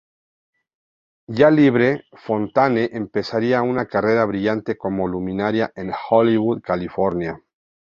[1.27, 7.39] Ya libre, Fontane empezaría una carrera brillante como luminaria en Hollywood California.